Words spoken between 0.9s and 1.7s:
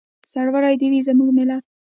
وي زموږ ملت.